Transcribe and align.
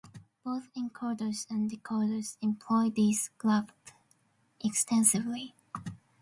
Both 0.43 0.73
encoders 0.73 1.45
and 1.47 1.69
decoders 1.69 2.35
employ 2.41 2.89
these 2.89 3.29
graphs 3.37 3.71
extensively. 4.59 5.53